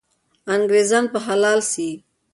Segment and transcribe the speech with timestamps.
[0.53, 1.89] انګریزان به حلال سي.